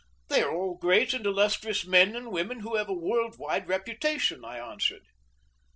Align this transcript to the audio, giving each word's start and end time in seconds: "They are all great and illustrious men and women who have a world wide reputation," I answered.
"They 0.29 0.41
are 0.41 0.51
all 0.51 0.77
great 0.79 1.13
and 1.13 1.23
illustrious 1.27 1.85
men 1.85 2.15
and 2.15 2.31
women 2.31 2.61
who 2.61 2.73
have 2.75 2.89
a 2.89 2.91
world 2.91 3.37
wide 3.37 3.67
reputation," 3.67 4.43
I 4.43 4.57
answered. 4.57 5.05